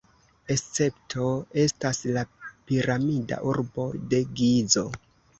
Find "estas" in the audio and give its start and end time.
1.63-1.99